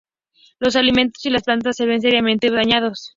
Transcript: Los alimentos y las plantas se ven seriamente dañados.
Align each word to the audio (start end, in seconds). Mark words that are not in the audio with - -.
Los 0.57 0.75
alimentos 0.75 1.23
y 1.27 1.29
las 1.29 1.43
plantas 1.43 1.75
se 1.75 1.85
ven 1.85 2.01
seriamente 2.01 2.49
dañados. 2.49 3.09